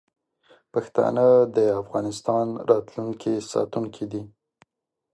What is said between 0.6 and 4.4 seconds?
پښتانه د افغانستان د راتلونکي ساتونکي دي.